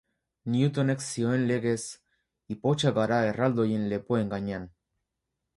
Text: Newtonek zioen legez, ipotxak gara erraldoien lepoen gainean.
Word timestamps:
Newtonek 0.53 1.03
zioen 1.07 1.43
legez, 1.51 1.77
ipotxak 2.57 2.97
gara 2.97 3.23
erraldoien 3.29 3.89
lepoen 3.93 4.33
gainean. 4.37 4.71